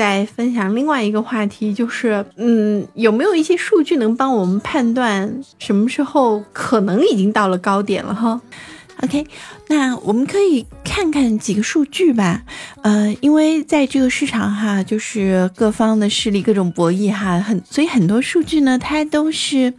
[0.00, 8.40] 再分享另外一个话题，就是嗯，有没有一些数据能帮我们判断什么时候可能已经到了高点了哈？
[9.02, 9.26] ？OK，
[9.68, 12.42] 那我们可以看看几个数据吧。
[12.82, 19.72] 呃，因为在这个市场哈，就是各方的势力各种博弈哈，很所以很多数据呢，它都是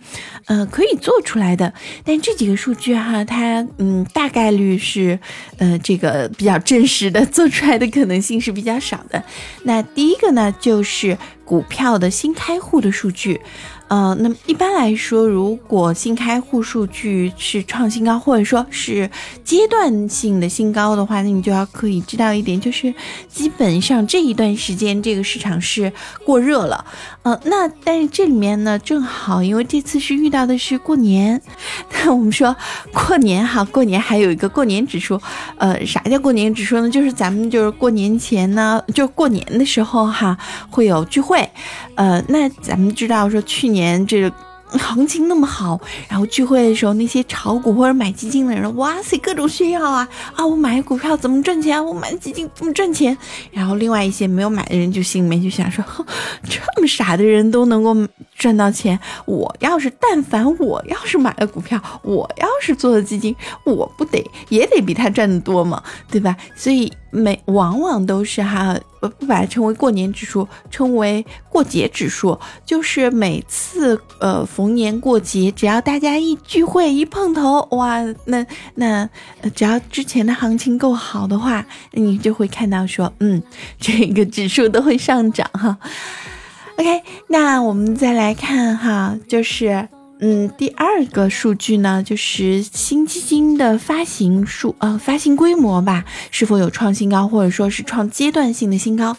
[0.45, 1.73] 呃可以做出来的。
[2.03, 5.20] 但这几个数据哈，它嗯大概率是
[5.57, 9.23] 呃这个比较真实的，做出来的可能性是比较少的。
[9.63, 11.17] 那第一个呢，就是
[11.52, 13.41] 股票的新开户的数据。
[13.89, 19.12] 呃，那么一般来说，如果新开户数据是创新高，或者说是
[19.44, 22.94] 阶段性的新高的话，那你就要可以知道一点，就是
[23.27, 25.91] 基本上这一段时间这个市场是
[26.23, 26.85] 过热了。
[27.23, 31.41] 呃，那但是这里面呢，正好因为这次是遇到的是过年，
[32.05, 32.55] 那我们说
[32.94, 35.20] 过年哈，过年还有一个过年指数。
[35.58, 36.89] 呃，啥叫过年指数呢？
[36.89, 40.38] 就是咱们就是过年前呢，就过年的时候哈，
[40.70, 41.41] 会有聚会。
[41.95, 43.91] 呃，那咱们知道说去年。
[44.08, 44.31] 这个
[44.78, 50.45] 行情那么好，然后聚会的时候，那些炒股或者买基金的人，哇塞，各种炫耀啊啊！
[50.45, 51.83] 我买股票怎么赚钱？
[51.86, 53.17] 我买基金怎么赚钱？
[53.52, 55.83] 然后另外一些没有买的人就心里面就想说，
[56.44, 57.95] 这么傻的人都能够
[58.38, 66.36] 赚到钱，我要是但凡我要是买了股票，我要是做了基金，我不得也得比他赚的多嘛，对吧？
[66.55, 68.78] 所以每往往都是哈。
[69.02, 78.45] 不不把它称为过年指数，称为过节指数，就是每次呃逢年过节，只要大家一聚会一碰头，哇，那
[78.76, 79.09] 那
[79.56, 83.42] 只要之前的行情够好的话，你就会看到说，嗯，
[83.82, 85.80] 这个指数都会上涨哈。
[86.76, 89.89] OK，那我们再来看哈，就是。
[90.23, 99.17] 嗯，第二个数据呢，就是新基金的发行数，呃，发行规模吧，是否有创新高，或者说是创阶段性的新高？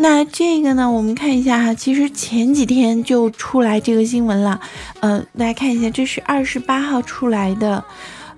[0.00, 4.60] 那这个呢，我们看一下哈，其实前几天就出来这个新闻了，
[4.98, 7.84] 呃，大家看一下，这是二十八号出来的，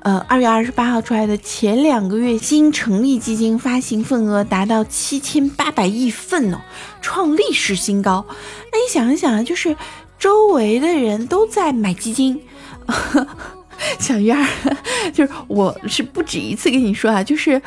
[0.01, 6.61] 呃，二月二十八号出来的，前两个月新成立基金发行份额达到七千八百亿份哦，
[7.01, 8.27] 创历史新高。
[8.29, 9.75] 那你想一想啊，就是。
[10.19, 12.41] 周围的人都在买基金，
[13.99, 14.45] 小鱼儿，
[15.15, 17.61] 就是我是不止一次跟你说啊，就是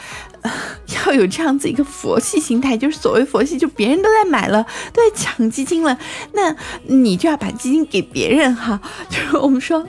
[1.06, 5.98] 要有这样子一个佛系心态，就是所谓佛系，就别人都在买了，都在抢基金了，
[6.34, 6.56] 那
[6.88, 9.88] 你就要把基金给别人哈，就是我们说，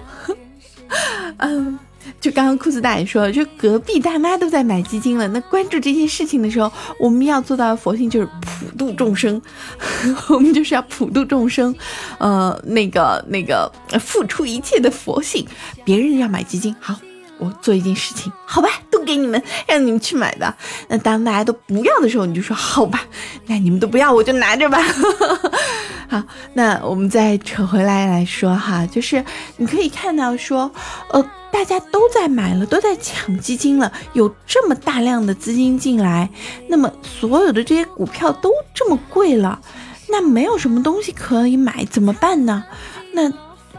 [1.38, 1.78] 嗯。
[2.20, 5.26] 就刚刚裤子大爷说，就隔壁大妈都在买基金了。
[5.28, 9.40] 那关注这件事情的时候，我们要做到的佛性就是普度众生，
[10.28, 11.74] 我们就是要普度众生，
[12.18, 13.70] 呃，那个那个
[14.00, 15.46] 付出一切的佛性。
[15.84, 16.94] 别人要买基金，好，
[17.38, 20.54] 我做一件事情，好吧，都给你们，让你们去买的。
[20.88, 23.04] 那当大家都不要的时候，你就说好吧，
[23.46, 24.80] 那你们都不要，我就拿着吧。
[26.08, 26.22] 好，
[26.54, 29.24] 那我们再扯回来来说哈，就是
[29.56, 30.70] 你可以看到说，
[31.10, 31.24] 呃。
[31.52, 36.28] 大家都在买了，都在抢基金了，有这么大量的资金进来，
[36.68, 39.60] 那么所有的这些股票都这么贵了，
[40.08, 42.64] 那没有什么东西可以买，怎么办呢？
[43.12, 43.32] 那。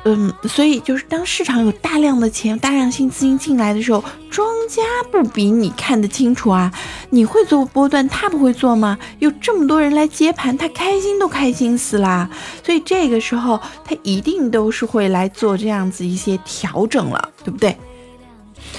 [0.06, 4.82] 嗯，所以就是当市场有大量的钱、大量新资金进来的时候，庄家
[5.12, 6.72] 不比你看得清楚啊？
[7.10, 8.98] 你会做波段，他不会做吗？
[9.20, 12.30] 有这么多人来接盘，他开心都开心死啦！
[12.66, 17.78] 所以这个时候，他一定都是会来做这样子一些调整了，对不对？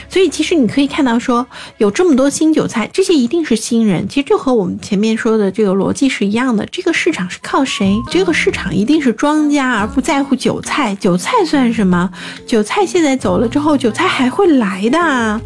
[0.08, 1.46] 所以其实你可以看到，说
[1.78, 4.08] 有这么多新韭菜，这些一定是新人。
[4.08, 6.66] 其实就和我们前面说的这个逻辑是一样的。
[6.66, 7.96] 这个市场是靠谁？
[8.10, 10.94] 这个市场一定是庄家，而不在乎韭菜。
[10.96, 12.10] 韭菜算什么？
[12.46, 15.40] 韭菜现在走了之后，韭菜还会来的。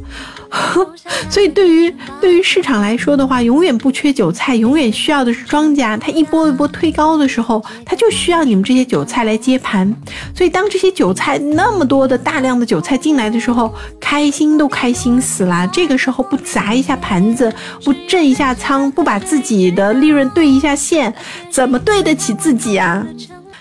[1.28, 5.96] 所以，对于对于市场来说的话，永远不缺韭菜，永远需要的是庄家。
[5.96, 9.94] 他一波一波推高的时候，他就需要你们这些韭菜来接盘。
[10.34, 15.68] 所以，当这些韭菜那么多的大量的韭菜进来的时候，开心都开心死了。
[15.72, 17.52] 这个时候不砸一下盘子，
[17.84, 21.12] 不震一下仓，不把自己的利润对一下线，
[21.50, 23.06] 怎么对得起自己啊？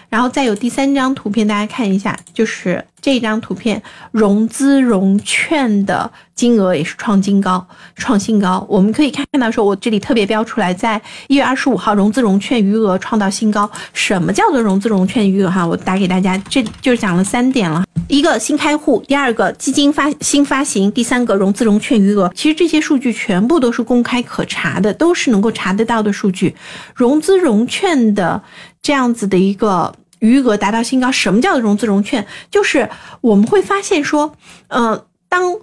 [0.09, 3.81] 然后再有第三张图片，大家看一下，就是这张图片，
[4.11, 7.65] 融资融券的金额也是创新高，
[7.95, 8.65] 创新高。
[8.69, 13.69] 我们可以看到，说我这里特别标出来，在一月二十五号，融资融券余额创到新高。
[13.91, 15.49] 什么叫做融资融券余额？
[15.49, 22.31] 哈，我打给大家，这就讲了三点了：一个新开户，第二个基金发新发行，第三个融资融券余额。
[22.35, 26.55] 其实这些数据全部都是公开可查的，都是能够查得到的数据。
[26.95, 28.43] 融资融券的。
[28.79, 32.25] 这样子的一个余额达到新高，什么叫融资融券？
[32.49, 32.89] 就是
[33.19, 34.33] 我们会发现说，
[34.69, 35.57] 呃，当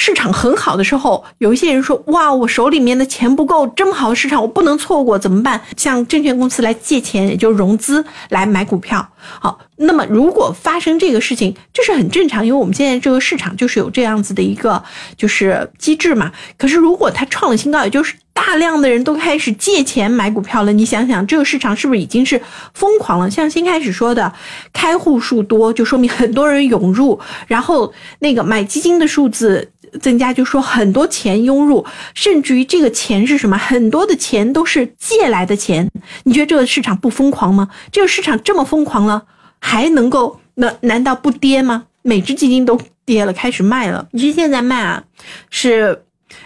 [0.00, 9.06] 市场很好的时候，有一些人说：“哇，我手里面的钱不够，这么好的市场我不能错过，怎么办？”向证券公司来借钱，也就是融资来买股票。
[9.18, 14.80] 好，那么如果发生这个事情，这是很正常，因为我们现在这个市场就是有这样子的一个
[15.16, 16.30] 就是机制嘛。
[16.56, 22.40] 可是如果它创了新高，也就是大量的人都开始借钱买股票了，你想想这个市场是不是已经是
[22.72, 23.28] 疯狂了？
[23.28, 24.32] 像新开始说的，
[24.72, 27.18] 开户数多就说明很多人涌入，
[27.48, 29.72] 然后那个买基金的数字。
[30.00, 33.56] 增加就说很多钱涌入，甚至于这个钱是什么？
[33.58, 35.88] 很多的钱都是借来的钱。
[36.24, 37.68] 你觉得这个市场不疯狂吗？
[37.92, 39.24] 这个市场这么疯狂了，
[39.60, 41.84] 还能够那难道不跌吗？
[42.02, 44.08] 每只基金都跌了，开始卖了。
[44.12, 45.04] 你是现在卖啊，
[45.50, 46.02] 是。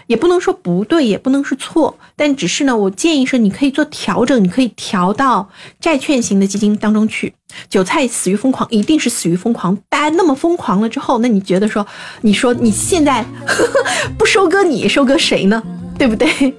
[0.07, 5.49] 也不能说不对，也不能是错，但只是呢，我建议说你可以做调整，你可以调到
[5.79, 7.33] 债券型的基金当中去。
[7.69, 9.77] 韭菜死于疯狂，一定是死于疯狂。
[9.87, 11.85] 大家那么疯狂了之后，那你觉得说，
[12.21, 13.25] 你说你现在
[14.17, 15.61] 不收割你，收割谁呢？
[15.97, 16.53] 对不对？